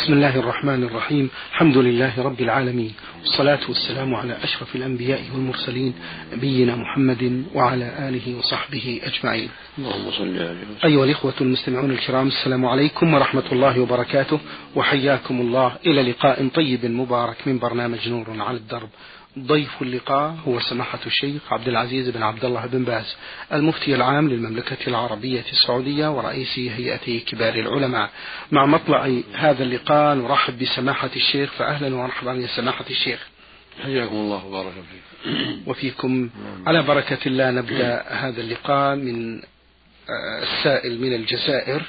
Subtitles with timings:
[0.00, 1.30] بسم الله الرحمن الرحيم.
[1.52, 2.92] الحمد لله رب العالمين.
[3.20, 5.94] والصلاة والسلام على أشرف الأنبياء والمرسلين
[6.32, 9.48] نبينا محمد وعلى آله وصحبه أجمعين.
[9.78, 14.40] اللهم صل عليه أيها الإخوة المستمعون الكرام السلام عليكم ورحمة الله وبركاته
[14.76, 15.76] وحياكم الله.
[15.86, 18.88] إلى لقاء طيب مبارك من برنامج نور على الدرب.
[19.38, 23.16] ضيف اللقاء هو سماحة الشيخ عبد العزيز بن عبد الله بن باز
[23.52, 28.10] المفتي العام للمملكة العربية السعودية ورئيس هيئة كبار العلماء.
[28.52, 33.28] مع مطلع هذا اللقاء نرحب بسماحة الشيخ فأهلا ومرحبا يا سماحة الشيخ.
[33.82, 36.30] حياكم الله وبارك فيكم وفيكم.
[36.66, 39.42] على بركة الله نبدأ هذا اللقاء من
[40.42, 41.82] السائل من الجزائر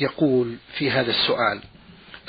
[0.00, 1.60] يقول في هذا السؤال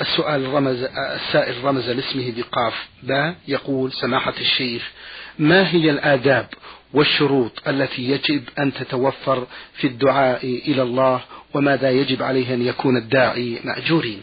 [0.00, 4.90] السؤال رمز السائل رمز لاسمه بقاف با يقول سماحة الشيخ
[5.38, 6.48] ما هي الآداب
[6.92, 11.20] والشروط التي يجب أن تتوفر في الدعاء إلى الله
[11.54, 14.22] وماذا يجب عليه أن يكون الداعي مأجورين؟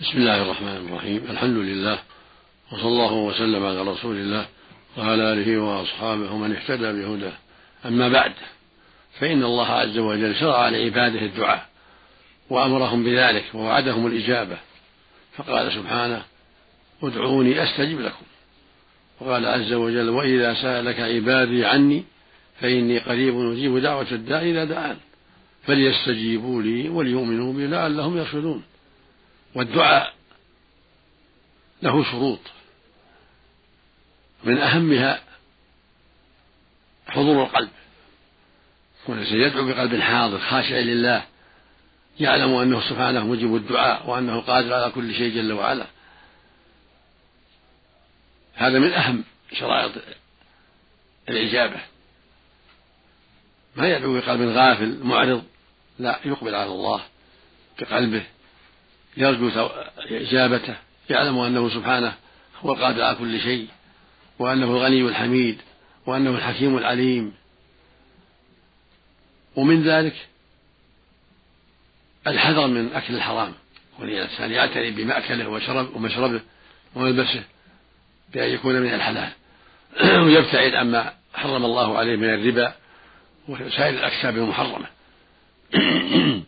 [0.01, 1.23] بسم الله الرحمن الرحيم.
[1.29, 1.99] الحمد لله
[2.71, 4.45] وصلى الله وسلم على رسول الله
[4.97, 7.33] وعلى آله وأصحابه ومن اهتدى بهداه.
[7.85, 8.33] أما بعد
[9.19, 11.76] فإن الله عز وجل شرع لعباده الدعاء.
[12.49, 14.57] وأمرهم بذلك ووعدهم الإجابة
[15.35, 16.23] فقال سبحانه
[17.03, 18.25] ادعوني أستجب لكم
[19.19, 22.03] وقال عز وجل وإذا سألك عبادي عني
[22.61, 24.97] فإني قريب أجيب دعوة الداع إذا دعان
[25.63, 28.63] فليستجيبوا لي وليؤمنوا بي لعلهم يرشدون
[29.55, 30.13] والدعاء
[31.81, 32.39] له شروط
[34.43, 35.21] من أهمها
[37.07, 37.69] حضور القلب.
[39.07, 41.25] والإنسان يدعو بقلب حاضر خاشع لله
[42.19, 45.85] يعلم أنه سبحانه مجيب الدعاء وأنه قادر على كل شيء جل وعلا.
[48.53, 49.23] هذا من أهم
[49.53, 49.91] شرائط
[51.29, 51.79] الإجابة.
[53.75, 55.43] ما يدعو بقلب غافل معرض
[55.99, 57.01] لا يقبل على الله
[57.79, 58.23] بقلبه
[59.17, 60.75] يرجو إجابته
[61.09, 62.13] يعلم أنه سبحانه
[62.61, 63.67] هو القادر على كل شيء
[64.39, 65.61] وأنه الغني الحميد
[66.05, 67.33] وأنه الحكيم العليم.
[69.55, 70.27] ومن ذلك
[72.27, 73.53] الحذر من أكل الحرام.
[73.99, 76.41] والإنسان يعتني بمأكله وشرب ومشربه
[76.95, 77.43] وملبسه
[78.33, 79.29] بأن يكون من الحلال.
[80.25, 82.73] ويبتعد عما حرم الله عليه من الربا
[83.47, 84.85] وسائر الأكساب المحرمة.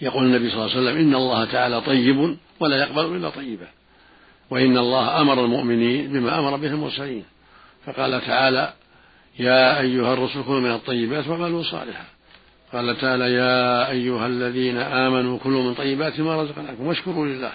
[0.00, 3.68] يقول النبي صلى الله عليه وسلم إن الله تعالى طيب ولا يقبل إلا طيبا.
[4.50, 7.24] وإن الله أمر المؤمنين بما أمر به المرسلين.
[7.86, 8.72] فقال تعالى
[9.38, 12.04] يا أيها الرسل كلوا من الطيبات وعملوا صالحا.
[12.72, 17.52] قال تعالى يا أيها الذين آمنوا كلوا من طيبات ما رزقناكم واشكروا لله.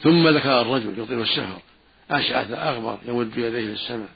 [0.00, 1.58] ثم ذكر الرجل يطيل السفر
[2.10, 4.08] أشعث أغبر يمد يديه للسماء.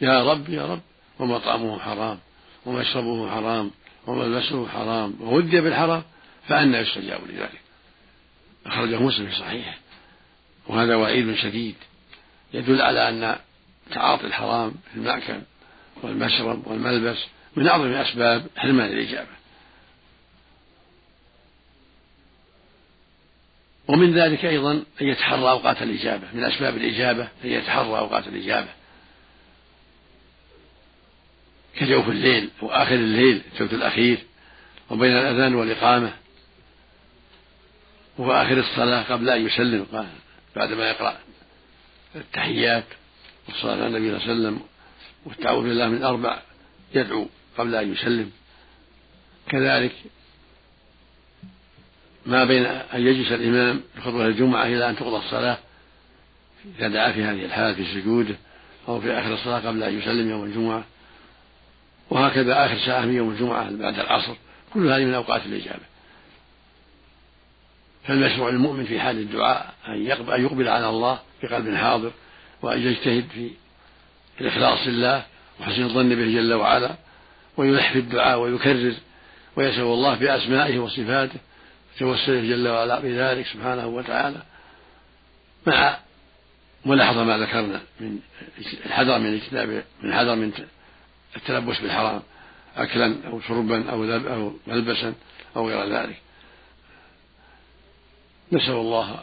[0.00, 0.80] يا رب يا رب
[1.18, 2.18] ومطعمه حرام
[2.66, 3.70] ومشربه حرام
[4.06, 6.02] وملبسه حرام وودي بالحرام
[6.48, 7.60] فأنى يستجاب لذلك.
[8.66, 9.74] أخرجه مسلم في صحيحه.
[10.66, 11.74] وهذا وعيد شديد.
[12.54, 13.36] يدل على أن
[13.90, 15.40] تعاطي الحرام في المأكل
[16.02, 17.18] والمشرب والملبس
[17.56, 19.41] من أعظم أسباب حرمان الإجابة.
[23.88, 28.68] ومن ذلك أيضا أن يتحرى أوقات الإجابة من أسباب الإجابة أن يتحرى أوقات الإجابة.
[31.76, 34.18] كجوف الليل وآخر الليل الثلث الأخير
[34.90, 36.12] وبين الأذان والإقامة
[38.18, 39.86] وآخر الصلاة قبل أن يسلم
[40.56, 41.18] بعدما يقرأ
[42.16, 42.84] التحيات
[43.48, 44.60] والصلاة على النبي صلى الله عليه وسلم
[45.24, 46.42] والتعوذ بالله من أربع
[46.94, 47.28] يدعو
[47.58, 48.30] قبل أن يسلم.
[49.48, 49.92] كذلك
[52.26, 55.58] ما بين أن يجلس الإمام بخطبة الجمعة إلى أن تقضى الصلاة
[56.78, 58.34] إذا دعا في هذه الحالة في سجوده
[58.88, 60.84] أو في آخر الصلاة قبل أن يسلم يوم الجمعة.
[62.10, 64.34] وهكذا آخر ساعة من يوم الجمعة بعد العصر.
[64.74, 65.92] كل هذه من أوقات الإجابة.
[68.04, 70.06] فالمشروع للمؤمن في حال الدعاء أن
[70.44, 72.12] يقبل على الله بقلب حاضر
[72.62, 73.50] وأن يجتهد في
[74.40, 75.24] الإخلاص لله
[75.60, 76.94] وحسن الظن به جل وعلا
[77.56, 78.94] ويلح في الدعاء ويكرر
[79.56, 81.38] ويسأل الله بأسمائه وصفاته
[81.98, 84.42] توسله جل وعلا بذلك سبحانه وتعالى
[85.66, 85.98] مع
[86.84, 88.18] ملاحظة ما ذكرنا من
[88.86, 89.68] الحذر من اجتناب
[90.02, 90.52] من الحذر من
[91.36, 92.22] التلبس بالحرام
[92.76, 95.14] أكلا أو شربا أو أو ملبسا
[95.56, 96.16] أو غير ذلك.
[98.52, 99.20] نسأل الله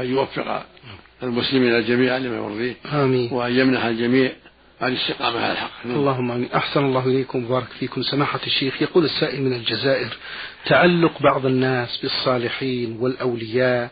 [0.00, 0.66] أن يوفق
[1.22, 3.32] المسلمين جميعا لما يرضيه آمين.
[3.32, 4.32] وأن يمنح الجميع
[4.82, 5.70] الاستقامة على الحق.
[5.84, 6.52] اللهم آمين.
[6.52, 8.02] أحسن الله إليكم وبارك فيكم.
[8.02, 10.16] سماحة الشيخ يقول السائل من الجزائر
[10.66, 13.90] تعلق بعض الناس بالصالحين والأولياء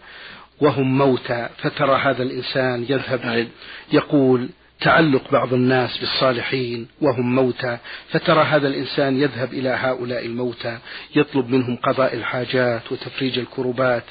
[0.61, 3.49] وهم موتى فترى هذا الإنسان يذهب
[3.93, 4.49] يقول
[4.81, 7.79] تعلق بعض الناس بالصالحين وهم موتى
[8.09, 10.79] فترى هذا الإنسان يذهب إلى هؤلاء الموتى
[11.17, 14.05] يطلب منهم قضاء الحاجات وتفريج الكربات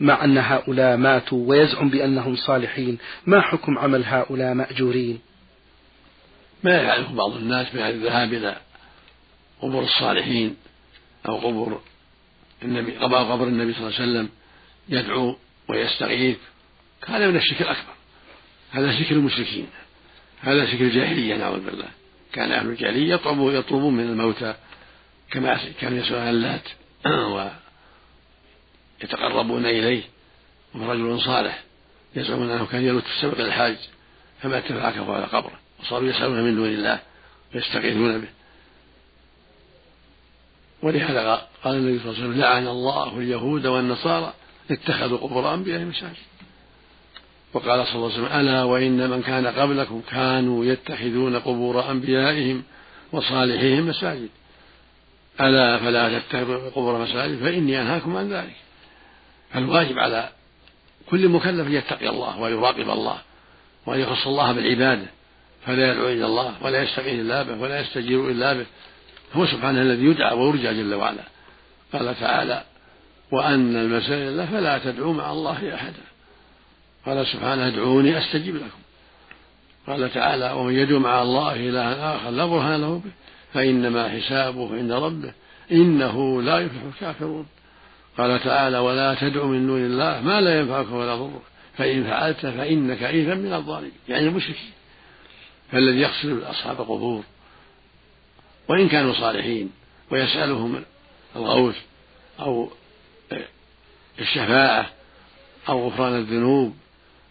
[0.00, 2.98] مع أن هؤلاء ماتوا ويزعم بأنهم صالحين.
[3.26, 5.18] ما حكم عمل هؤلاء مأجورين؟
[6.64, 8.56] ما يعرف بعض الناس بهذا الذهاب إلى
[9.62, 10.56] قبور الصالحين
[11.28, 11.80] أو قبور
[12.62, 14.28] النبي قبر النبي صلى الله عليه وسلم
[14.88, 15.36] يدعو
[15.68, 16.36] ويستغيث.
[17.06, 17.92] هذا من الشرك الأكبر.
[18.70, 19.66] هذا شرك المشركين.
[20.40, 21.88] هذا شرك الجاهلية نعوذ بالله.
[22.32, 24.54] كان أهل الجاهلية يطلبون يطلبون من الموتى
[25.30, 26.68] كما كانوا يسألون اللات
[29.02, 30.02] ويتقربون إليه.
[30.74, 31.62] ورجل صالح.
[32.16, 33.76] يزعمون أنه كان يلت في سبق الحاج
[34.42, 35.60] فمات فعكفوا على قبره.
[35.80, 37.00] وصاروا يسألون من دون الله
[37.54, 38.28] ويستغيثون به.
[40.82, 44.32] ولهذا قال النبي صلى الله عليه وسلم لعن الله اليهود والنصارى
[44.70, 46.16] اتخذوا قبور أنبيائهم مساجد
[47.54, 52.62] وقال صلى الله عليه وسلم ألا وإن من كان قبلكم كانوا يتخذون قبور أنبيائهم
[53.12, 54.28] وصالحيهم مساجد.
[55.40, 58.56] ألا فلا تتخذوا قبور مساجد فإني أنهاكم عن ذلك.
[59.52, 60.28] فالواجب على
[61.10, 63.18] كل مكلف أن يتقي الله ويراقب الله
[63.86, 65.06] وأن يخص الله بالعبادة
[65.66, 68.66] فلا يدعو إلا الله ولا يستغيث إلا به ولا يستجير إلا به.
[69.32, 71.22] هو سبحانه الذي يدعى ويرجى جل وعلا.
[71.92, 72.64] قال تعالى
[73.32, 76.02] وأن المساجد الله فلا تدعوا مع الله أحدا.
[77.06, 78.80] قال سبحانه ادعوني أستجب لكم.
[79.86, 83.10] قال تعالى ومن يدعو مع الله إلها آخر لا برهان له به
[83.52, 85.32] فإنما حسابه عند ربه
[85.72, 87.46] إنه لا يفلح الكافرون.
[88.18, 91.42] قال تعالى ولا تدع من دون الله ما لا ينفعك ولا يضرك
[91.78, 93.92] فإن فعلت فإنك إذا من الظالمين.
[94.08, 94.70] يعني المشركين.
[95.72, 97.24] فالذي يقصد أصحاب القبور
[98.70, 99.70] وإن كانوا صالحين
[100.10, 100.84] ويسألهم
[101.36, 101.76] الغوث
[102.40, 102.70] أو
[104.18, 104.90] الشفاعة
[105.68, 106.76] أو غفران الذنوب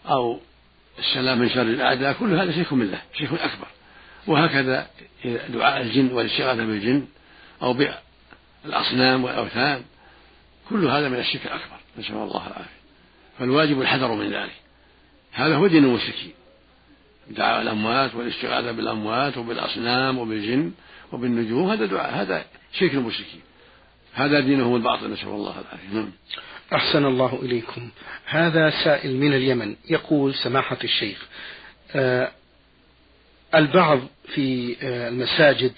[0.06, 0.40] أو
[0.98, 3.66] السلام من شر الأعداء كل هذا شرك بالله شرك أكبر.
[4.26, 4.90] وهكذا
[5.48, 7.06] دعاء الجن والاستغاثة بالجن
[7.62, 7.76] أو
[8.64, 9.82] بالأصنام والأوثان
[10.70, 12.80] كل هذا من الشرك الأكبر نسأل الله العافية.
[13.38, 14.56] فالواجب الحذر من ذلك.
[15.32, 16.32] هذا هو دين المشركين.
[17.28, 20.72] دعاء الأموات والاستغاثة بالأموات وبالأصنام وبالجن
[21.12, 23.40] وبالنجوم هذا دعاء هذا شرك المشركين.
[24.14, 25.88] هذا دينهم الباطل نسأل الله العافية.
[25.92, 26.10] نعم.
[26.74, 27.88] أحسن الله إليكم.
[28.26, 31.26] هذا سائل من اليمن يقول سماحة الشيخ
[31.94, 32.30] آه
[33.54, 34.00] البعض
[34.34, 35.72] في آه المساجد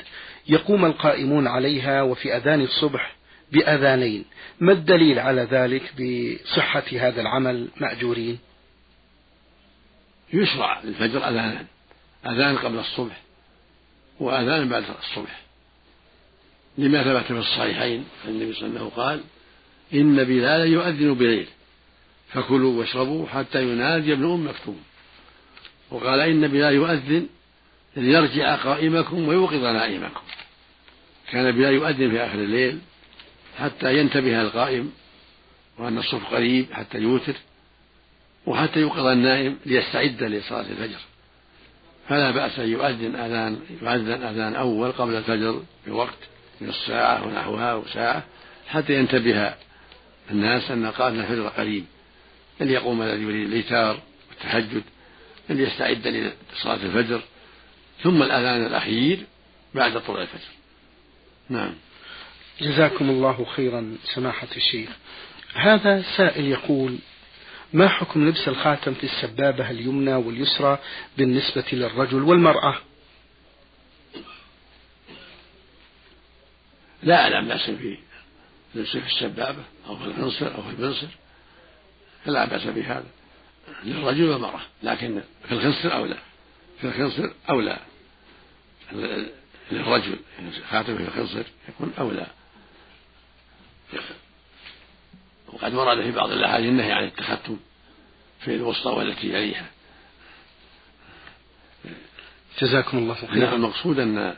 [0.49, 3.17] يقوم القائمون عليها وفي أذان الصبح
[3.53, 4.25] بأذانين.
[4.61, 8.39] ما الدليل على ذلك بصحة هذا العمل مأجورين؟
[10.33, 11.67] يشرع للفجر أذانان
[12.27, 13.23] أذان قبل الصبح
[14.21, 15.41] وأذان بعد الصبح.
[16.79, 19.21] لما ثبت في الصحيحين النبي صلى الله عليه وسلم قال
[19.95, 21.47] إن بلالا يؤذن بليل
[22.29, 24.83] فكلوا واشربوا حتى ينادي ابن أم مكتوم.
[25.91, 27.27] وقال إن بلال يؤذن
[27.97, 30.23] ليرجع قائمكم ويوقظ نائمكم.
[31.31, 32.79] كان بلال يؤذن في آخر الليل
[33.59, 34.93] حتى ينتبه القائم
[35.79, 37.35] وأن الصبح قريب حتى يوتر.
[38.47, 40.99] وحتى يوقظ النائم ليستعد لصلاة الفجر.
[42.09, 46.19] فلا بأس أن يؤذن أذان يؤذن أذان أول قبل الفجر بوقت
[46.61, 48.25] من الساعة ونحوها أو ساعة
[48.69, 49.55] حتى ينتبه
[50.31, 51.85] الناس أن قائم الفجر قريب
[52.63, 54.01] أن يقوم الذي يريد الإيتار
[54.31, 54.83] والتهجد
[55.51, 57.21] أن يستعد لصلاة الفجر
[58.03, 59.19] ثم الأذان الأخير
[59.75, 60.51] بعد طلوع الفجر.
[61.49, 61.75] نعم.
[62.61, 64.91] جزاكم الله خيرا سماحة الشيخ.
[65.55, 66.99] هذا سائل يقول
[67.73, 70.79] ما حكم لبس الخاتم في السبابة اليمنى واليسرى
[71.19, 72.77] بالنسبة للرجل والمرأة؟
[77.03, 77.99] لا أعلم بأس في
[78.75, 81.07] لبسه في السبابة أو في العنصر أو في البنصر
[82.25, 83.07] فلا بأس بهذا
[83.85, 86.19] للرجل والمرأة لكن في الخنصر أولى
[86.81, 87.79] في الخنصر أولى
[89.73, 90.19] للرجل
[90.71, 92.27] خاتم في الخنصر يكون أولى
[95.53, 97.59] وقد ورد في بعض الأحاديث النهي عن التختم
[98.41, 99.71] في الوسطى والتي يليها
[102.61, 103.55] جزاكم الله خيرا.
[103.55, 104.37] المقصود أن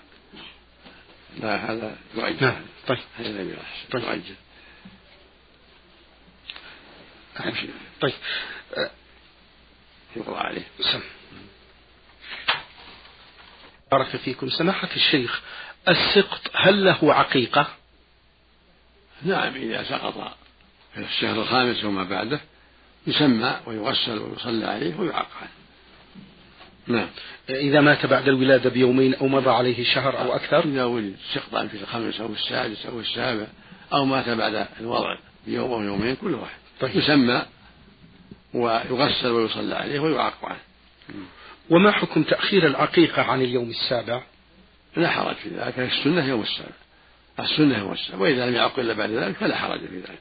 [1.40, 2.98] لا هذا يعجل نعم طيب.
[3.18, 3.56] هذا
[3.92, 4.02] طيب.
[4.04, 4.34] يعجل
[8.00, 8.12] طيب.
[10.16, 10.66] يقرأ عليه.
[10.80, 11.00] سم.
[13.90, 14.50] بارك فيكم.
[14.50, 15.42] سماحة الشيخ
[15.88, 17.76] السقط هل له عقيقة؟
[19.22, 20.36] نعم إذا سقط
[20.94, 22.40] في الشهر الخامس وما بعده
[23.06, 25.50] يسمى ويغسل ويصلى عليه ويعق عنه
[26.86, 27.08] نعم.
[27.50, 31.76] إذا مات بعد الولادة بيومين أو مضى عليه شهر أو أكثر؟ إذا ولد سقطا في
[31.76, 33.46] الخامس أو السادس أو السابع
[33.92, 36.58] أو مات بعد الوضع بيوم أو يومين كل واحد.
[36.80, 36.96] طيب.
[36.96, 37.42] يسمى
[38.54, 40.58] ويغسل ويصلى عليه ويعق عنه
[41.70, 44.22] وما حكم تأخير العقيقة عن اليوم السابع؟
[44.96, 46.74] لا حرج في ذلك السنة يوم السابع.
[47.40, 50.20] السنة يوم السابع وإذا لم يعق إلا بعد ذلك فلا حرج في ذلك.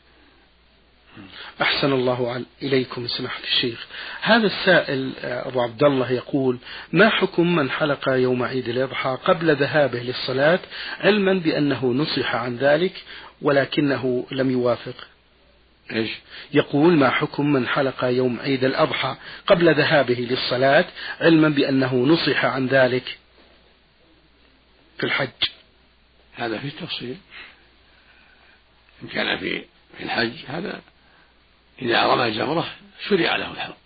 [1.62, 3.86] أحسن الله إليكم سماحة الشيخ.
[4.22, 6.58] هذا السائل آه، أبو عبد الله يقول
[6.92, 10.60] ما حكم من حلق يوم عيد الأضحى قبل ذهابه للصلاة
[11.00, 13.04] علما بأنه نصح عن ذلك
[13.42, 15.08] ولكنه لم يوافق؟
[15.92, 16.10] إيش؟
[16.54, 19.16] يقول ما حكم من حلق يوم عيد الأضحى
[19.48, 20.86] قبل ذهابه للصلاة
[21.22, 23.18] علما بأنه نصح عن ذلك
[24.98, 25.30] في الحج؟
[26.34, 27.18] هذا في التفصيل.
[29.04, 29.66] إن كان في
[29.98, 30.82] في الحج هذا
[31.82, 32.66] إذا رمى جمرة
[33.10, 33.78] شرع له الحلق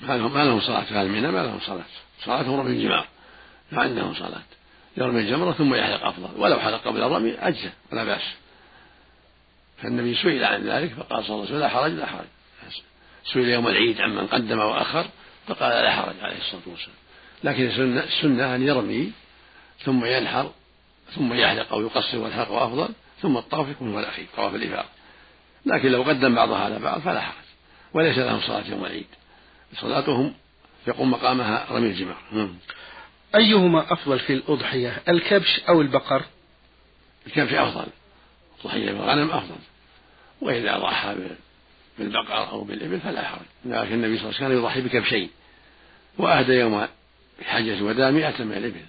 [0.00, 1.84] ما لهم صلاة في الميناء ما لهم صلاة.
[2.24, 3.06] صلاتهم رمي الجمار
[3.72, 4.42] ما عندهم صلاة.
[4.96, 6.40] يرمي الجمرة ثم يحلق أفضل.
[6.40, 8.22] ولو حلق قبل الرمي أجزى ولا بأس.
[9.82, 12.26] فالنبي سئل عن ذلك فقال صلى الله عليه وسلم لا حرج لا حرج.
[13.24, 15.06] سئل يوم العيد عمن قدم وأخر
[15.46, 16.96] فقال لا حرج عليه الصلاة والسلام.
[17.44, 17.66] لكن
[17.98, 19.12] السنة أن يرمي
[19.84, 20.50] ثم ينحر
[21.14, 22.88] ثم يحلق أو يقصر والحلق أفضل
[23.22, 24.88] ثم الطواف يكون هو الأخير طواف الإفاضة.
[25.68, 27.44] لكن لو قدم بعضها على بعض فلا حرج.
[27.94, 29.06] وليس لهم صلاة يوم العيد.
[29.74, 30.34] صلاتهم
[30.86, 32.50] يقوم مقامها رمي الجمار.
[33.34, 36.22] أيهما أفضل في الأضحية الكبش أو البقر؟
[37.26, 37.86] الكبش أفضل.
[38.58, 39.56] الضحية بالغنم أفضل.
[40.40, 41.16] وإذا ضحى
[41.98, 43.46] بالبقر أو بالإبل فلا حرج.
[43.64, 45.30] لكن النبي صلى الله عليه وسلم كان يضحي بكبشين.
[46.18, 46.86] وأهدى يوم
[47.44, 48.84] حجة الوداع مئة من الإبل.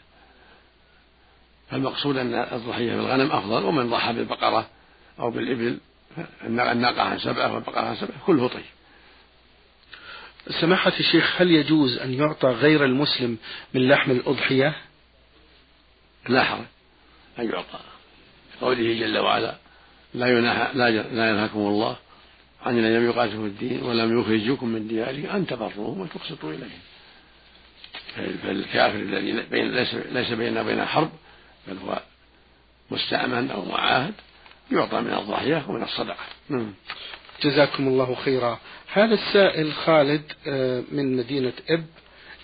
[1.72, 4.70] فالمقصود أن الضحية بالغنم أفضل ومن ضحى بالبقرة
[5.20, 5.78] أو بالإبل
[6.44, 8.64] الناقة عن سبعة والبقرة عن سبعة كله طيب.
[10.62, 13.38] سماحة الشيخ هل يجوز أن يعطى غير المسلم
[13.74, 14.76] من لحم الأضحية؟
[16.30, 16.66] لا حرج
[17.40, 17.80] أن يعطى.
[18.62, 19.56] قوله جل وعلا
[20.14, 21.96] لا ينهى لا, لا ينهاكم الله
[22.66, 26.80] عن الذين لم يقاتلوا في الدين ولم يخرجوكم من ديارهم أن تبروهم وتقسطوا إليهم.
[28.44, 29.32] فالكافر الذي
[30.12, 31.12] ليس بيننا وبين حرب
[31.68, 32.02] بل هو
[32.92, 34.14] مستأمن أو معاهد.
[34.72, 36.74] يعطى من الضحية ومن الصدقة نعم.
[37.42, 38.60] جزاكم الله خيرا
[38.94, 41.86] هذا السائل خالد آه، من مدينة إب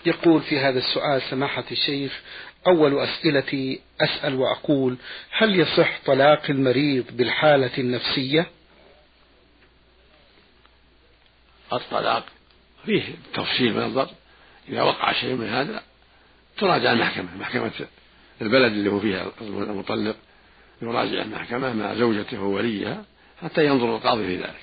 [0.06, 2.20] يقول في هذا السؤال سماحة الشيخ
[2.66, 4.96] أول أسئلتي أسأل وأقول
[5.30, 8.46] هل يصح طلاق المريض بالحالة النفسية؟
[11.72, 12.26] الطلاق
[12.86, 13.02] فيه
[13.34, 14.08] تفصيل الضرب
[14.68, 15.82] إذا وقع شيء من هذا
[16.58, 17.72] تراجع المحكمة محكمة
[18.42, 20.16] البلد اللي هو فيها المطلق
[20.82, 23.04] يراجع المحكمة مع زوجته ووليها
[23.42, 24.60] حتى ينظر القاضي في ذلك.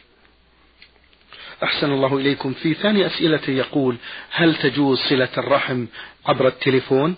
[1.64, 2.54] أحسن الله إليكم.
[2.54, 3.96] في ثاني أسئلة يقول
[4.32, 5.86] هل تجوز صلة الرحم
[6.26, 7.16] عبر التليفون؟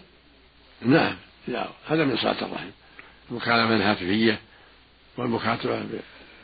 [0.81, 1.15] نعم
[1.47, 2.69] لا هذا من صلة الرحم.
[3.31, 4.39] المكالمة الهاتفية
[5.17, 5.83] والمكاتبة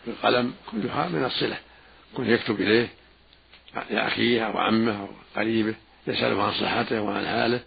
[0.05, 1.57] بالقلم كلها من الصلة.
[2.13, 2.89] كل يكتب إليه
[3.89, 5.75] لأخيه أو عمه أو قريبه
[6.07, 7.59] يسأله عن صحته وعن حاله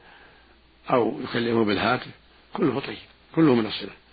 [0.90, 2.10] أو يكلمه بالهاتف.
[2.52, 2.96] كله طيب
[3.34, 4.03] كله من الصلة.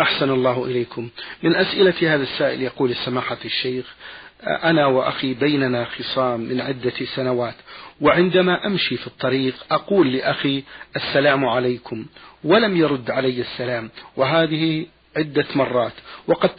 [0.00, 1.08] أحسن الله إليكم.
[1.42, 3.94] من أسئلة هذا السائل يقول سماحة الشيخ
[4.42, 7.54] أنا وأخي بيننا خصام من عدة سنوات
[8.00, 10.64] وعندما أمشي في الطريق أقول لأخي
[10.96, 12.06] السلام عليكم
[12.44, 14.86] ولم يرد علي السلام وهذه
[15.16, 15.92] عدة مرات.
[16.26, 16.50] وقد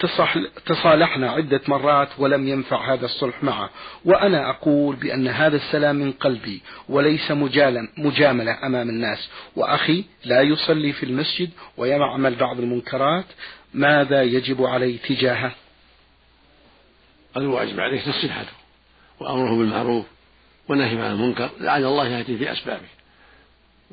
[0.66, 3.70] تصالحنا عدة مرات ولم ينفع هذا الصلح معه.
[4.06, 7.32] وأنا أقول بأن هذا السلام من قلبي وليس
[7.98, 9.30] مجاملة أمام الناس.
[9.56, 13.26] وأخي لا يصلي في المسجد ويعمل بعض المنكرات.
[13.74, 15.52] ماذا يجب علي تجاهه؟
[17.38, 18.54] الواجب عليك نصيحته
[19.20, 20.06] وأمره بالمعروف
[20.70, 21.50] ونهي عن المنكر.
[21.60, 22.88] لعل الله يهدي في أسبابه.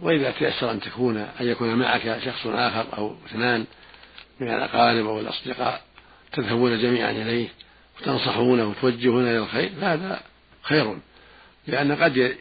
[0.02, 3.64] وإذا تيسر أن تكون أن يكون معك شخص آخر أو اثنان
[4.40, 5.82] من الأقارب أو الأصدقاء
[6.32, 7.48] تذهبون جميعا إليه
[8.00, 10.20] وتنصحونه وتوجهونه إلى الخير فهذا
[10.62, 10.98] خير
[11.66, 12.36] لأن قد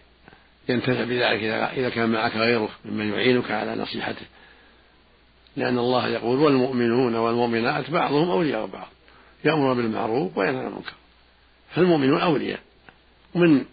[0.69, 1.43] ينتفع بذلك
[1.77, 4.25] إذا كان معك غيره ممن يعينك على نصيحته.
[5.57, 8.87] لأن الله يقول والمؤمنون والمؤمنات بعضهم أولياء بعض
[9.45, 10.93] يأمر بالمعروف وينهى عن المنكر.
[11.75, 12.59] فالمؤمنون أولياء
[13.35, 13.65] ومن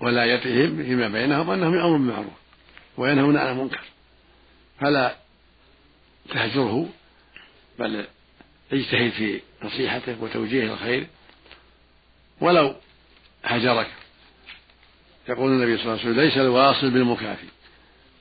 [0.00, 2.32] ولايتهم فيما بينهم أنهم يأمرون بالمعروف
[2.96, 3.80] وينهون عن المنكر.
[4.80, 5.16] فلا
[6.28, 6.88] تهجره
[7.78, 8.04] بل
[8.72, 11.06] اجتهد في نصيحته وتوجيهه الخير
[12.40, 12.74] ولو
[13.44, 13.88] هجرك.
[15.28, 17.46] يقول النبي صلى الله عليه وسلم ليس الواصل بالمكافي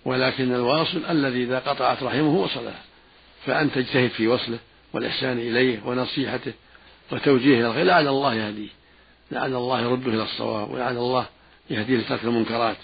[0.05, 2.81] ولكن الواصل الذي إذا قطعت رحمه وصلها
[3.45, 4.59] فأنت اجتهد في وصله
[4.93, 6.53] والإحسان إليه ونصيحته
[7.11, 8.69] وتوجيهه الخير لعل الله يهديه.
[9.31, 11.25] لعل الله يرده إلى الصواب ولعل الله
[11.69, 12.77] يهديه لترك المنكرات.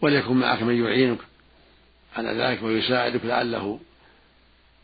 [0.00, 1.18] وليكن معك من يعينك
[2.16, 3.80] على ذلك ويساعدك لعله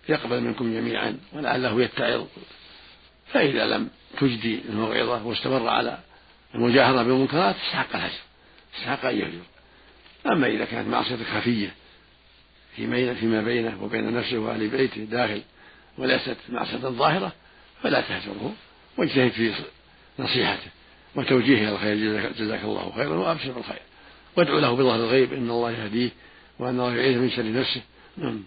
[0.09, 2.27] يقبل منكم جميعا ولعله يتعظ.
[3.27, 3.89] فإذا لم
[4.21, 5.99] تجدي الموعظة واستمر على
[6.55, 8.23] المجاهرة بالمنكرات استحق الهجر
[8.79, 9.43] استحق أن يهجر.
[10.27, 11.75] أما إذا كانت معصية خفية
[12.77, 15.43] فيما بينه وبين نفسه وأهل بيته داخل
[15.99, 17.33] وليست معصية ظاهرة
[17.83, 18.55] فلا تهجره
[18.97, 19.53] واجتهد في
[20.19, 20.71] نصيحته
[21.15, 22.33] وتوجيهه إلى الخير.
[22.33, 23.83] جزاك الله خيرا وأبشر بالخير.
[24.37, 26.11] وادعو له بظهر الغيب إن الله يهديه
[26.59, 27.81] وأن الله يعيذه من شر نفسه.
[28.17, 28.45] نعم.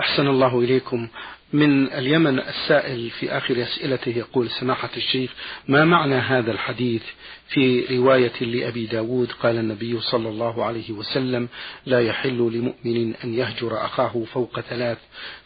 [0.00, 1.08] أحسن الله إليكم.
[1.52, 5.32] من اليمن السائل في آخر أسئلته يقول سماحة الشيخ
[5.68, 7.02] ما معنى هذا الحديث
[7.48, 11.48] في رواية لأبي داود؟ قال النبي صلى الله عليه وسلم
[11.86, 14.98] لا يحل لمؤمن أن يهجر أخاه فوق ثلاث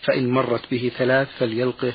[0.03, 1.93] فإن مرت به ثلاث فليلقه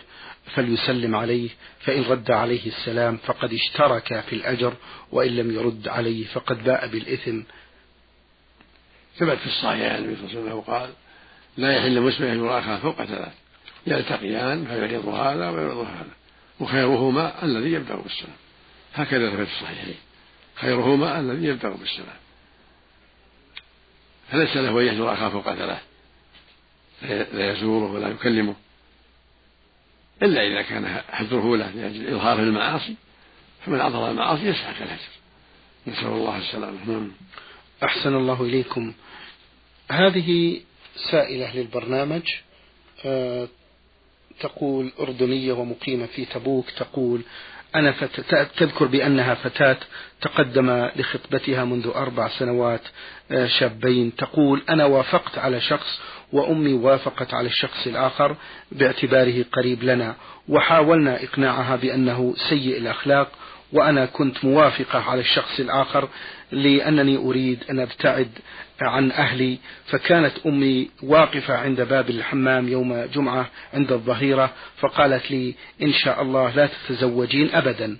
[0.56, 4.74] فليسلم عليه فإن رد عليه السلام فقد اشترك في الأجر
[5.12, 7.42] وإن لم يرد عليه فقد باء بالإثم.
[9.18, 10.90] ثبت في الصحيح النبي صلى الله عليه وسلم قال
[11.58, 13.34] لا يحل مسلم أن يرى أخاه فوق ثلاث.
[13.88, 16.16] يلتقيان فيعرض هذا ويعرض هذا.
[16.60, 18.36] وخيرهما الذي يبدأ بالسلام.
[18.94, 19.96] هكذا ثبت في الصحيحين.
[20.56, 22.18] خيرهما الذي يبدأ بالسلام.
[24.32, 25.82] فليس له أن يهجر أخاه فوق ثلاث.
[27.34, 28.56] لا يزوره ولا يكلمه.
[30.24, 32.96] إلا إذا كان حجره له لأجل إظهاره المعاصي
[33.66, 35.16] فمن أظهر المعاصي يسحق الهجر
[35.88, 36.78] نسأل الله السلامة.
[36.88, 37.12] نعم.
[37.84, 38.94] أحسن الله إليكم.
[39.92, 40.62] هذه
[40.96, 42.22] سائلة للبرنامج
[43.06, 43.48] أه
[44.40, 47.22] تقول أردنية ومقيمة في تبوك تقول
[47.76, 48.20] أنا فت...
[48.58, 49.78] تذكر بأنها فتاة
[50.22, 52.82] تقدم لخطبتها منذ أربع سنوات
[53.32, 54.16] آه، شابين.
[54.16, 56.00] تقول أنا وافقت على شخص
[56.34, 58.36] وأمي وافقت على الشخص الآخر
[58.72, 60.16] باعتباره قريب لنا
[60.50, 63.32] وحاولنا إقناعها بأنه سيء الأخلاق
[63.76, 66.10] وأنا كنت موافقة على الشخص الآخر
[66.52, 68.30] لأنني أريد أن أبتعد
[68.82, 75.94] عن أهلي فكانت أمي واقفة عند باب الحمام يوم جمعة عند الظهيرة فقالت لي إن
[75.94, 77.98] شاء الله لا تتزوجين أبدا.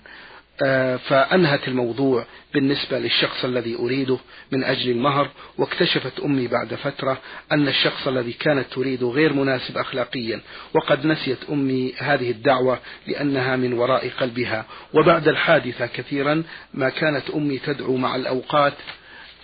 [1.08, 4.18] فأنهت الموضوع بالنسبة للشخص الذي أريده
[4.52, 7.18] من أجل المهر واكتشفت أمي بعد فترة
[7.52, 10.40] أن الشخص الذي كانت تريده غير مناسب أخلاقيا
[10.74, 14.66] وقد نسيت أمي هذه الدعوة لأنها من وراء قلبها.
[14.94, 16.42] وبعد الحادثة كثيرا
[16.74, 18.74] ما كانت أمي تدعو مع الأوقات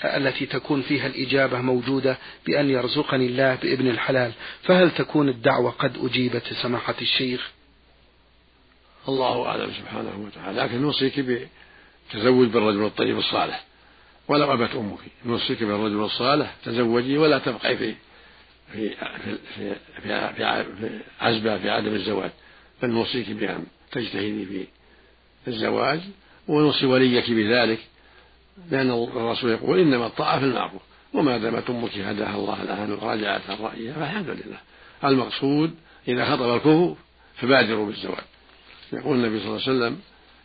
[0.05, 4.33] التي تكون فيها الإجابة موجودة بأن يرزقني الله بابن الحلال.
[4.63, 7.51] فهل تكون الدعوة قد أجيبت سماحة الشيخ؟
[9.09, 10.61] الله أعلم سبحانه وتعالى.
[10.63, 13.65] لكن نوصيك بتزوج بالرجل الطيب الصالح.
[14.29, 14.99] ولو أبت أمك.
[15.27, 17.95] نوصيك بالرجل الصالح تزوجي ولا تبقي في
[18.73, 22.31] في في في, في, في عزبة في عدم الزواج.
[22.83, 24.67] بل نوصيك بأن تجتهدي في
[25.49, 26.01] الزواج.
[26.49, 27.79] ونوصي وليك بذلك.
[28.71, 30.83] لأن الرسول يقول إنما الطاعة في المعروف
[31.15, 34.59] وما دامت أمك هداها الله الآن وراجعت عن رأيها فالحمد لله.
[35.05, 35.75] المقصود
[36.09, 36.97] إذا خطب الكفر
[37.37, 38.25] فبادروا بالزواج.
[38.93, 40.01] يقول النبي صلى الله عليه وسلم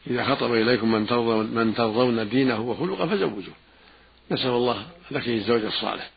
[0.07, 3.53] إذا خطب إليكم من ترضون من ترضون دينه وخلقه فزوجوه.
[4.31, 6.09] نسأل الله لك الزوج الصالح.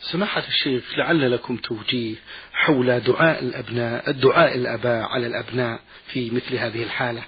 [0.00, 2.14] سماحة الشيخ لعل لكم توجيه
[2.52, 7.22] حول دعاء الأبناء الدعاء الآباء على الأبناء في مثل هذه الحالة.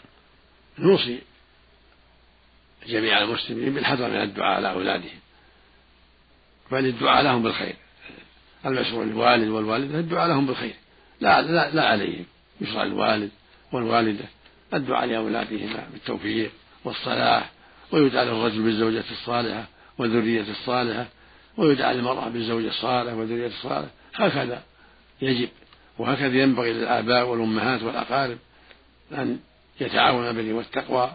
[0.78, 1.18] نوصي
[2.86, 5.18] جميع المسلمين بالحذر من الدعاء على أولادهم.
[6.72, 7.76] بل الدعاء لهم بالخير.
[8.66, 10.74] المشروع للوالد والوالدة الدعاء لهم بالخير.
[11.20, 12.24] لا لا, لا عليهم.
[12.60, 13.30] يشرع الوالد
[13.72, 14.24] والوالدة.
[14.74, 16.50] الدعاء لأولادهما بالتوفيق
[16.84, 17.50] والصلاح.
[17.92, 19.66] ويدعى للرجل بالزوجة الصالحة
[19.98, 21.06] والذرية الصالحة.
[21.56, 23.90] ويدعى للمرأة بالزوج الصالح والذرية الصالحة.
[24.14, 24.62] هكذا
[25.22, 25.48] يجب
[25.98, 28.38] وهكذا ينبغي للآباء والأمهات والأقارب
[29.12, 29.38] أن
[29.80, 31.12] يتعاونوا بالبر والتقوى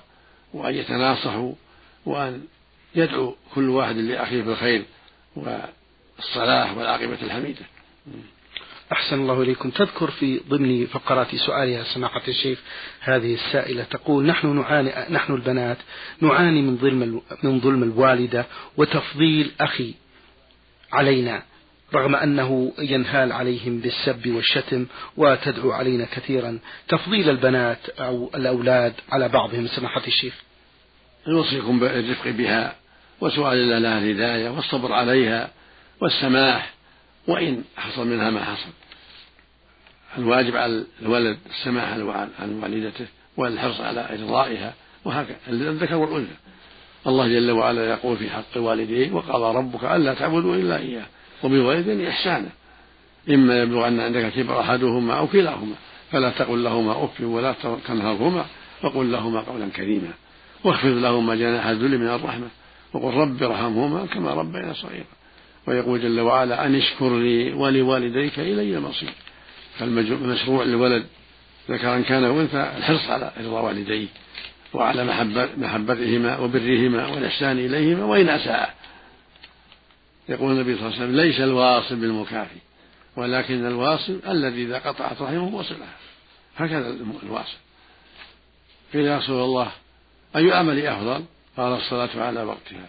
[0.53, 1.53] وأن يتناصحوا
[2.05, 2.43] وأن
[2.95, 4.85] يدعو كل واحد لأخيه بالخير
[5.35, 7.65] والصلاح والعاقبة الحميدة.
[8.91, 9.69] أحسن الله إليكم.
[9.69, 12.59] تذكر في ضمن فقرات سؤالها سماحة الشيخ
[12.99, 15.77] هذه السائلة تقول نحن نعاني نحن البنات
[16.21, 18.45] نعاني من ظلم من ظلم الوالدة
[18.77, 19.93] وتفضيل أخي
[20.91, 21.43] علينا
[21.93, 24.85] رغم أنه ينهال عليهم بالسب والشتم
[25.17, 26.59] وتدعو علينا كثيرا.
[26.87, 30.33] تفضيل البنات أو الأولاد على بعضهم سماحة الشيخ.
[31.27, 32.75] نوصيكم بالرفق بها
[33.21, 35.49] وسؤال الله لها الهداية والصبر عليها
[36.01, 36.76] والسماح
[37.27, 38.69] وإن حصل منها ما حصل.
[40.17, 41.89] الواجب على الولد السماح
[42.39, 43.05] عن والدته
[43.37, 44.73] والحرص على إرضائها
[45.05, 46.35] وهكذا الذكر والأنثى.
[47.07, 51.05] الله جل وعلا يقول في حق والديه وقضى ربك ألا تعبدوا إلا إياه
[51.43, 52.49] وبالوالدين إحسانا
[53.29, 55.75] إما يبلغن عندك كبر أحدهما أو كلاهما
[56.11, 57.55] فلا تقل لهما أف ولا
[57.87, 58.45] تنهرهما
[58.83, 60.11] وقل لهما قولا كريما
[60.63, 62.47] واخفض لهما جناح الذل من الرحمة
[62.93, 65.16] وقل رب ارحمهما كما ربينا صغيرا.
[65.67, 69.09] ويقول جل وعلا أن اشكر لي ولوالديك إلي المصير.
[69.79, 71.05] فالمشروع للولد
[71.69, 74.07] ذكرا كان وأنثى الحرص على رضا والديه
[74.73, 75.05] وعلى
[75.57, 78.75] محبتهما وبرهما والإحسان إليهما وإن أساء.
[80.29, 82.59] يقول النبي صلى الله عليه وسلم ليس الواصل بالمكافي
[83.15, 85.95] ولكن الواصل الذي إذا قطعت رحمه وصلها.
[86.57, 87.57] هكذا الواصل
[88.93, 89.71] قيل يا رسول الله
[90.35, 91.23] أي عمل أفضل؟
[91.57, 92.87] قال الصلاة على وقتها.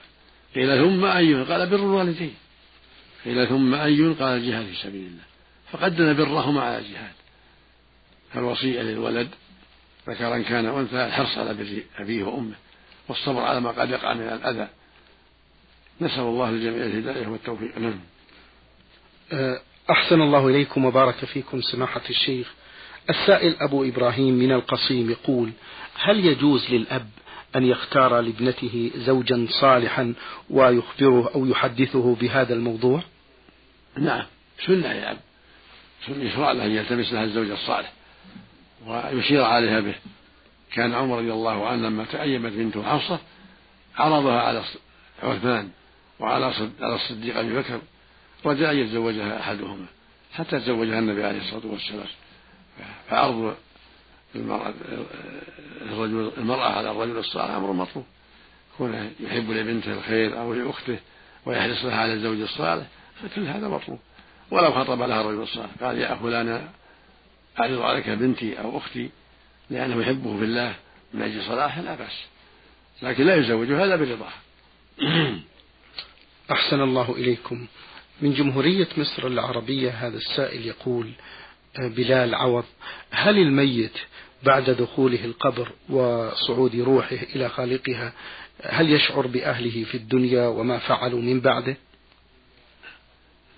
[0.54, 2.34] قيل ثم أي قال بر الوالدين.
[3.28, 5.22] قيل ثم أي قال الجهاد في سبيل الله.
[5.72, 7.12] فقدم برهما على الجهاد.
[8.36, 9.28] الوصية للولد
[10.08, 12.54] ذكرا كان أنثى الحرص على بر أبيه وأمه
[13.08, 14.68] والصبر على ما قد يقع من الأذى.
[16.00, 17.78] نسأل الله للجميع الهداية والتوفيق.
[17.78, 18.00] نعم.
[19.32, 19.60] أه،
[19.90, 22.52] أحسن الله إليكم وبارك فيكم سماحة الشيخ.
[23.10, 25.50] السائل أبو إبراهيم من القصيم يقول
[25.94, 27.08] هل يجوز للأب
[27.56, 30.14] أن يختار لابنته زوجا صالحا
[30.50, 33.02] ويخبره أو يحدثه بهذا الموضوع؟
[34.00, 34.24] نعم.
[34.66, 35.18] سنة يا أب.
[36.06, 37.92] سنة يشرع له أن يلتمس لها الزوج الصالح
[38.86, 39.94] ويشير عليها به.
[40.72, 43.18] كان عمر رضي الله عنه لما تأيمت بنته حفصة
[43.96, 44.62] عرضها على
[45.22, 45.68] عثمان
[46.20, 47.80] وعلى على الصديق أبي بكر
[48.46, 49.86] رجاء أن يتزوجها أحدهما
[50.34, 52.06] حتى تزوجها النبي عليه الصلاة والسلام.
[53.10, 53.56] فعرض
[54.34, 54.74] المرأة
[55.82, 58.04] الرجل المرأة على الرجل الصالح أمر مطلوب.
[58.78, 60.98] كونه يحب لبنته الخير أو لأخته
[61.46, 62.86] ويحرص لها على الزوج الصالح
[63.22, 63.98] فكل هذا مطلوب
[64.50, 65.70] ولو خطب لها الرجل الصالح.
[65.80, 66.68] قال يا فلانة
[67.60, 69.10] أعرض عليك بنتي أو أختي
[69.70, 70.74] لأنه يحبه في الله
[71.14, 72.24] من أجل صلاحه لا بأس.
[73.02, 74.32] لكن لا يزوج هذا برضاه
[76.52, 77.66] أحسن الله إليكم.
[78.22, 81.10] من جمهورية مصر العربية هذا السائل يقول
[81.78, 82.64] بلال عوض
[83.10, 83.92] هل الميت
[84.42, 88.12] بعد دخوله القبر وصعود روحه إلى خالقها
[88.62, 91.76] هل يشعر بأهله في الدنيا وما فعلوا من بعده؟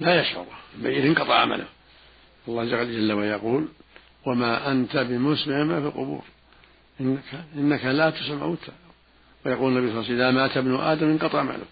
[0.01, 0.47] لا يشعر
[0.79, 1.67] الميت انقطع عمله.
[2.49, 3.69] الله جل ويقول
[4.27, 6.23] وما أنت بمسمع ما في القبور
[7.01, 8.73] إنك, إنك لا تسمع موتى
[9.47, 11.65] ويقول النبي صلى الله عليه وسلم إذا مات ابن آدم انقطع عمله.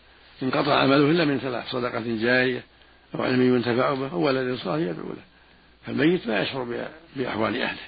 [0.43, 2.63] انقطع عمله إلا من ثلاث صدقة جارية
[3.15, 5.23] أو علم ينتفع به أو ولد صالح يدعو له.
[5.87, 6.87] فالميت لا يشعر
[7.17, 7.79] بأحوال أهله.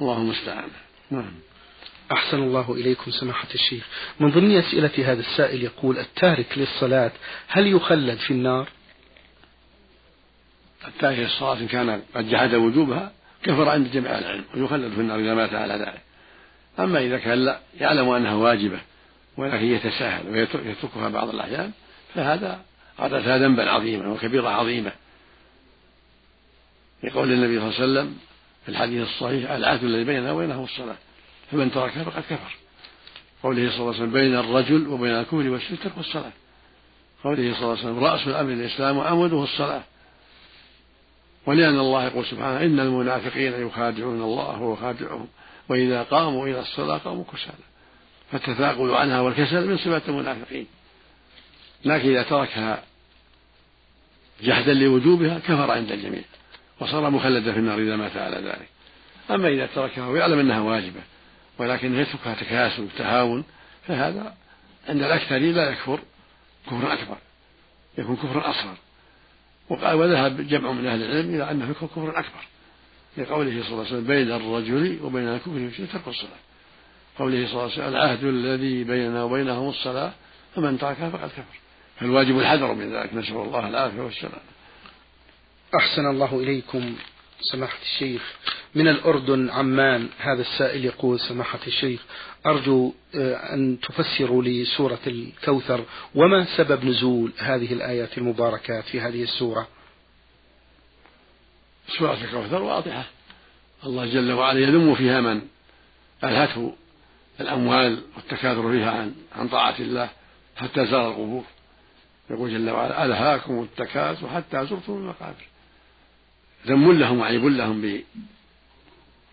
[0.00, 0.68] الله المستعان.
[1.10, 1.32] نعم.
[2.12, 3.86] أحسن الله إليكم سماحة الشيخ.
[4.20, 7.12] من ضمن أسئلة هذا السائل يقول التارك للصلاة
[7.48, 8.68] هل يخلد في النار؟
[10.86, 15.34] التارك للصلاة إن كان قد جحد وجوبها كفر عند جميع العلم ويخلد في النار إذا
[15.34, 16.00] مات على ذلك.
[16.78, 18.80] أما إذا كان لا يعلم أنها واجبة
[19.36, 21.70] ولكن يتساهل ويتركها بعض الأحيان
[22.14, 22.60] فهذا
[22.98, 24.92] قد ذنبا عظيما وكبيرة عظيمة.
[27.04, 28.18] لقول النبي صلى الله عليه وسلم
[28.64, 30.96] في الحديث الصحيح العهد الذي بيننا وبينه الصلاة.
[31.52, 32.56] فمن تركها فقد كفر.
[33.42, 36.32] قوله صلى الله عليه وسلم بين الرجل وبين الكفر والشرك ترك الصلاة
[37.24, 39.82] قوله صلى الله عليه وسلم رأس الأمر الإسلام وعموده الصلاة.
[41.46, 45.28] ولأن الله يقول سبحانه إن المنافقين يخادعون الله وهو خادعهم
[45.68, 47.64] وإذا قاموا إلى الصلاة قاموا كسالى.
[48.32, 50.66] فالتثاقل عنها والكسل من صفات المنافقين.
[51.84, 52.82] لكن إذا تركها
[54.42, 56.22] جحدا لوجوبها كفر عند الجميع
[56.80, 58.68] وصار مخلدا في النار إذا مات على ذلك.
[59.30, 61.00] أما إذا تركها ويعلم أنها واجبة
[61.58, 63.44] ولكن يتركها تكاسل وتهاون
[63.86, 64.34] فهذا
[64.88, 66.00] عند الأكثرين لا يكفر
[66.66, 67.16] كفرا أكبر
[67.98, 68.76] يكون كفرا أصغر.
[69.70, 72.46] وذهب جمع من أهل العلم إلى أنه كفرا أكبر.
[73.18, 76.40] لقوله صلى الله عليه وسلم بين الرجل وبين الكفر ترك الصلاة
[77.18, 80.12] قوله صلى الله عليه وسلم العهد الذي بيننا وبينهم الصلاة
[80.54, 81.58] فمن تركها فقد كفر.
[82.00, 84.40] فالواجب الحذر من ذلك نسأل الله العافية والسلام
[85.76, 86.94] أحسن الله إليكم.
[87.40, 88.34] سماحة الشيخ
[88.74, 92.00] من الأردن عمان هذا السائل يقول سماحة الشيخ
[92.46, 95.84] أرجو آه، أن تفسروا لي سورة الكوثر.
[96.14, 99.68] وما سبب نزول هذه الآيات المباركات في هذه السورة؟
[101.98, 103.04] سورة الكوثر واضحة.
[103.86, 105.40] الله جل وعلا يذم فيها من؟
[106.24, 106.76] ألهته
[107.40, 110.10] الأموال والتكاثر فيها عن عن طاعة الله
[110.56, 111.44] حتى زار القبور.
[112.30, 115.55] يقول جل وعلا ألهاكم التكاثر حتى زرتم المقابر.
[116.66, 118.02] ذم لهم وعيب لهم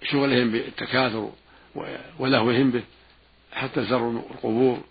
[0.02, 1.32] بشغلهم بالتكاثر
[2.20, 2.84] ولهوهم به
[3.54, 4.84] حتى زروا القبور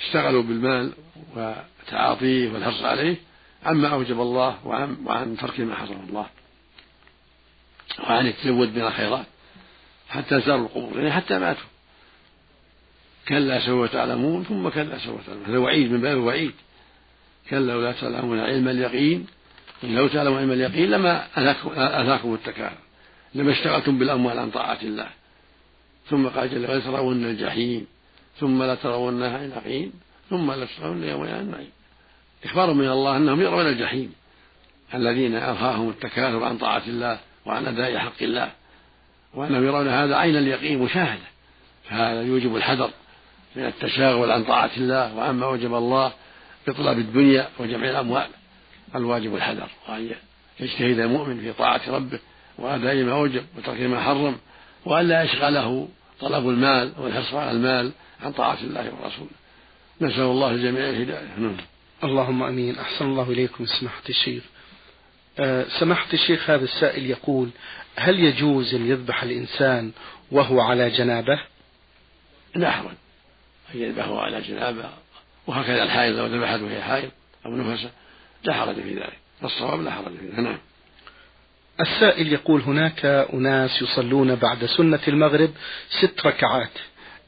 [0.00, 0.92] اشتغلوا بالمال
[1.36, 3.16] وتعاطيه والحرص عليه
[3.64, 6.26] عما أوجب الله وعن, وعن ترك ما حرم الله.
[7.98, 9.26] وعن التزود من الخيرات
[10.08, 11.68] حتى زاروا القبور يعني حتى ماتوا.
[13.28, 15.46] كلا سوف تعلمون ثم كلا سوف تعلمون.
[15.46, 16.52] هذا وعيد من باب الوعيد.
[17.50, 19.26] كلا لو لا تعلمون علم اليقين
[19.86, 21.26] لو تعلموا علم اليقين لما
[22.02, 22.78] أذاكم التكاثر
[23.34, 25.08] لما اشتغلتم بالأموال عن طاعة الله.
[26.10, 27.86] ثم قال جل وعلا ترون الجحيم
[28.40, 29.92] ثم لا ترونها عين يقين
[30.30, 31.70] ثم لا ترون يوم النعيم.
[32.44, 34.12] إخبار من الله أنهم يرون الجحيم
[34.94, 38.52] الذين ألهاهم التكاثر عن طاعة الله وعن أداء حق الله
[39.34, 41.26] وأنهم يرون هذا عين اليقين مشاهدة.
[41.84, 42.90] فهذا يوجب الحذر
[43.56, 46.12] من التشاغل عن طاعة الله وعما أوجب الله
[46.66, 48.26] بطلب الدنيا وجمع الأموال.
[48.94, 50.10] الواجب الحذر وأن
[50.60, 52.18] يجتهد المؤمن في طاعة ربه
[52.58, 54.36] وأداء ما وجب وترك ما حرم
[54.84, 55.88] وأن لا يشغله
[56.20, 59.30] طلب المال والحرص على المال عن طاعة الله ورسوله
[60.00, 61.28] نسأل الله الجميع الهداية.
[61.38, 61.56] نعم.
[62.04, 62.78] اللهم آمين.
[62.78, 63.66] أحسن الله إليكم.
[63.66, 64.42] سماحة الشيخ.
[65.38, 67.50] أه سماحة الشيخ هذا السائل يقول
[67.96, 69.92] هل يجوز أن يذبح الإنسان
[70.30, 71.40] وهو على جنابة؟
[72.54, 72.94] لا حرج
[73.74, 74.88] ان يذبحه على جنابة
[75.46, 77.10] وهكذا الحائض لو ذبحت وهي حائض
[77.46, 77.90] أو نفسه
[78.44, 79.18] لا حرج في ذلك.
[79.44, 80.38] الصواب لا حرج في ذلك.
[80.38, 80.58] نعم.
[81.80, 85.50] السائل يقول هناك أناس يصلون بعد سنة المغرب
[85.88, 86.70] ست ركعات.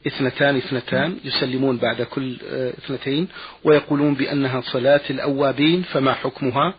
[0.07, 3.27] اثنتان اثنتان يسلمون بعد كل آه، اثنتين
[3.63, 6.73] ويقولون بأنها صلاة الأوابين فما حكمها؟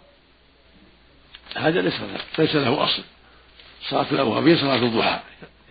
[1.57, 1.95] هذا ليس
[2.39, 3.03] ليس له أصل.
[3.89, 5.21] صلاة الأوابين صلاة الضحى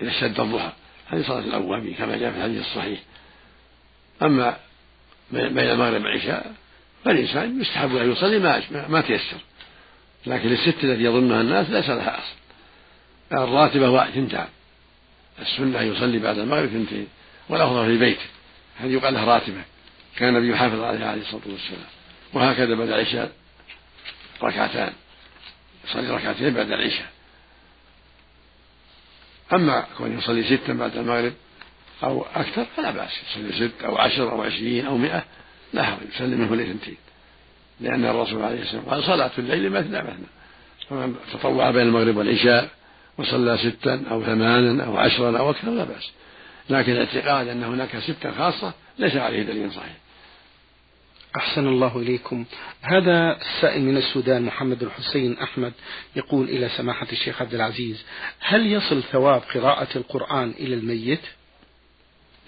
[0.01, 0.71] إذا اشتد الضحى.
[1.07, 2.99] هذه صلاة الأوابين كما جاء في الحديث الصحيح.
[4.21, 4.57] أما
[5.31, 6.53] بين المغرب والعشاء
[7.07, 9.37] فالإنسان يستحب أن يصلي ما ما تيسر.
[10.25, 12.35] لكن الست التي يظنها الناس ليس لها أصل
[13.31, 14.47] الراتبة واحد ثنتان.
[15.41, 17.07] السنة يصلي بعد المغرب ثنتين.
[17.49, 18.25] والأفضل في بيته.
[18.77, 19.61] هذه يقال لها راتبة؟
[20.17, 21.89] كان النبي يحافظ عليها عليه الصلاة والسلام.
[22.33, 23.31] وهكذا بعد العشاء.
[24.43, 24.93] ركعتان.
[25.89, 27.07] يصلي ركعتين بعد العشاء.
[29.53, 31.33] أما كون يصلي ستا بعد المغرب
[32.03, 33.11] أو أكثر فلا بأس.
[33.29, 35.25] يصلي ست أو عشر أو عشرين أو مئة.
[35.73, 36.97] لا حرج يسلم منه الاثنتين
[37.79, 40.27] لأن الرسول عليه الصلاة والسلام قال صلاة الليل مثنى مثنى.
[40.89, 42.69] فمن تطوع بين المغرب والعشاء
[43.17, 46.11] وصلى ستا أو ثمانا أو عشرا أو أكثر لا بأس.
[46.69, 49.97] لكن الاعتقاد أن هناك ستا خاصة ليس عليه دليل صحيح.
[51.35, 52.45] أحسن الله إليكم.
[52.81, 55.73] هذا السائل من السودان محمد الحسين أحمد
[56.15, 58.05] يقول إلى سماحة الشيخ عبد العزيز
[58.39, 61.21] هل يصل ثواب قراءة القرآن إلى الميت؟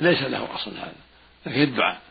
[0.02, 0.94] ليس له أصل هذا
[1.46, 2.09] لكن الدعاء.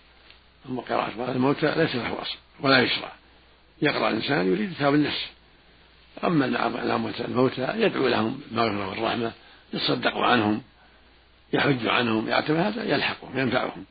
[0.68, 3.12] أما قراءة الموتى ليس له أصل ولا يشرع.
[3.82, 5.26] يقرأ الإنسان يريد ثواب النفس.
[6.24, 6.46] أما
[7.20, 9.32] الموتى يدعو لهم بالمغفرة والرحمة
[9.74, 10.62] يتصدق عنهم
[11.52, 13.84] يحج عنهم يعتبر هذا يلحقهم ينفعهم.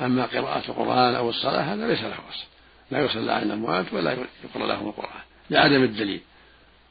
[0.00, 2.46] أما قراءة القرآن أو الصلاة هذا ليس له أصل.
[2.90, 4.12] لا يصلى على الأموات ولا
[4.44, 6.20] يقرأ لهم القرآن لعدم الدليل.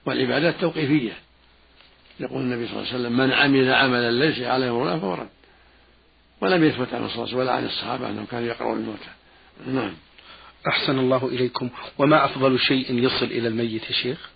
[0.06, 1.14] والعبادات توقيفية.
[2.20, 5.30] يقول النبي صلى الله عليه وسلم من عمل عملا ليس عليه امرنا فهو رد.
[6.42, 9.10] ولم يثبت عن الصلاة ولا عن الصحابة أنهم كانوا يقرؤون الموتى.
[9.68, 9.94] نعم.
[10.68, 11.70] أحسن الله إليكم.
[11.98, 14.30] وما أفضل شيء يصل إلى الميت يا شيخ؟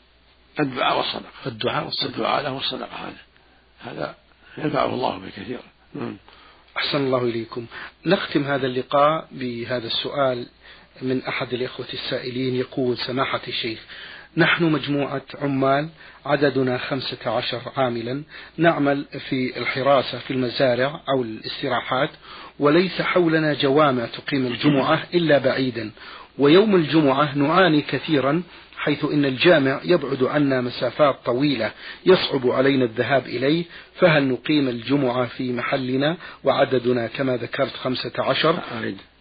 [0.59, 1.29] الدعاء والصدقة.
[1.45, 2.15] الدعاء والصدقة.
[2.15, 3.13] الدعاء له والصدقة.
[3.79, 4.15] هذا
[4.55, 6.17] هذا ينفعه الله به كثيرا نعم.
[6.77, 7.65] أحسن الله إليكم.
[8.05, 10.47] نختم هذا اللقاء بهذا السؤال
[11.01, 12.55] من أحد الإخوة السائلين.
[12.55, 13.79] يقول سماحة الشيخ
[14.37, 15.89] نحن مجموعة عمال
[16.25, 18.23] عددنا خمسة عشر عاملا
[18.57, 22.09] نعمل في الحراسة في المزارع أو الاستراحات
[22.59, 25.91] وليس حولنا جوامع تقيم الجمعة إلا بعيدا
[26.37, 28.43] ويوم الجمعة نعاني كثيرا
[28.79, 31.71] حيث إن الجامع يبعد عنا مسافات طويلة
[32.05, 33.65] يصعب علينا الذهاب إليه
[33.95, 38.55] فهل نقيم الجمعة في محلنا وعددنا كما ذكرت خمسة عشر؟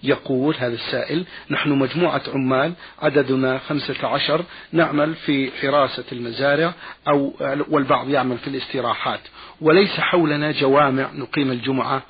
[0.02, 6.74] يقول هذا السائل نحن مجموعة عمال عددنا خمسة عشر نعمل في حراسة المزارع
[7.08, 7.34] أو
[7.68, 9.20] والبعض يعمل في الاستراحات
[9.60, 12.02] وليس حولنا جوامع نقيم الجمعة.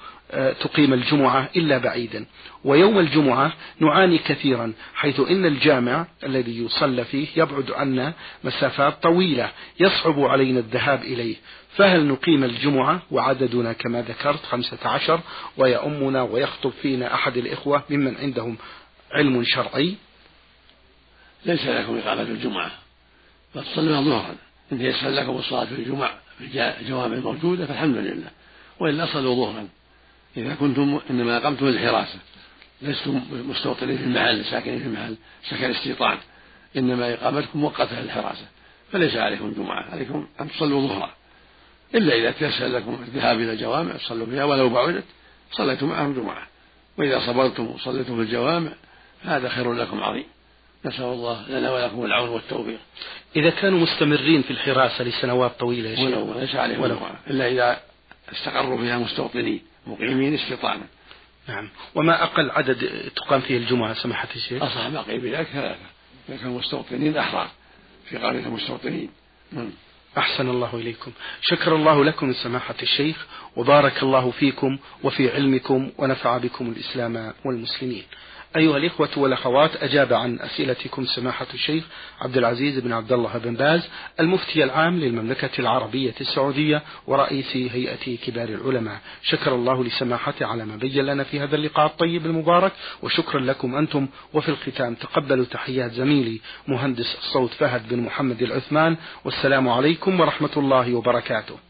[0.61, 2.27] تقيم الجمعة إلا بعيدا.
[2.65, 8.13] ويوم الجمعة نعاني كثيرا حيث إن الجامع الذي يصلى فيه يبعد عنا
[8.45, 11.37] مسافات طويلة يصعب علينا الذهاب إليه.
[11.77, 15.21] فهل نقيم الجمعة وعددنا كما ذكرت خمسة عشر
[15.57, 18.57] ويؤمنا ويخطب فينا أحد الإخوة ممن عندهم
[19.13, 19.95] علم شرعي؟
[21.47, 22.71] ليس لكم إقامة الجمعة.
[23.55, 24.37] بل ظهرا.
[24.73, 28.31] إن يسهل لكم الصلاة في الجمعة في الجوامع الموجودة فالحمد لله.
[28.81, 29.69] وإلا صلوا ظهرا.
[30.37, 32.19] إذا كنتم إنما أقمتم الحراسة
[32.83, 35.17] لستم مستوطنين في المحل ساكنين في المحل
[35.49, 36.19] سكن استيطان
[36.77, 38.45] إنما إقامتكم مؤقتة للحراسة.
[38.93, 41.11] فليس عليكم جمعة عليكم أن تصلوا ظهرا.
[41.95, 45.05] إلا إذا تيسر لكم الذهاب إلى الجوامع تصلوا فيها ولو بعدت
[45.53, 46.47] صليتم معهم جمعة.
[46.99, 48.73] وإذا صبرتم وصليتم في الجوامع
[49.25, 50.25] فهذا خير لكم عظيم.
[50.85, 52.79] نسأل الله لنا ولكم العون والتوفيق.
[53.37, 56.19] إذا كانوا مستمرين في الحراسة لسنوات طويلة يا شيخ.
[56.19, 56.99] ولو ليس عليهم ولو.
[57.31, 57.81] إلا إذا
[58.33, 60.87] استقروا فيها مستوطنين مقيمين استيطانا
[61.49, 61.69] نعم.
[61.95, 65.87] وما أقل عدد تقام فيه الجمعة سماحة الشيخ؟ أصح ما قيل بذلك ثلاثة
[66.29, 67.51] إذا كانوا مستوطنين أحرار
[68.05, 69.11] في قرية المستوطنين
[69.53, 69.71] نعم.
[70.19, 71.13] أحسن الله إليكم.
[71.41, 78.05] شكر الله لكم سماحة الشيخ وبارك الله فيكم وفي علمكم ونفع بكم الإسلام والمسلمين.
[78.57, 81.85] أيها الإخوة والأخوات أجاب عن أسئلتكم سماحة الشيخ
[82.21, 83.89] عبد العزيز بن عبد الله بن باز
[84.21, 89.01] المفتي العام للمملكة العربية السعودية ورئيس هيئة كبار العلماء.
[89.23, 94.07] شكر الله لسماحته على ما بين لنا في هذا اللقاء الطيب المبارك وشكرا لكم أنتم.
[94.35, 100.95] وفي الختام تقبلوا تحيات زميلي مهندس الصوت فهد بن محمد العثمان والسلام عليكم ورحمة الله
[100.95, 101.68] وبركاته.